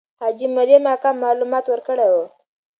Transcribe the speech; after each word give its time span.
حاجي 0.19 0.47
مریم 0.55 0.83
اکا 0.93 1.11
معلومات 1.23 1.65
ورکړي 1.69 2.07
وو. 2.11 2.23